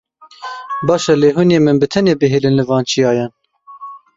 [0.87, 3.31] Baş e lê hûn ê min bi tenê bihêlin li van çiyayan?